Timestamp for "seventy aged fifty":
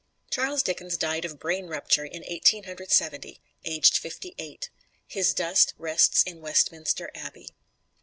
2.91-4.33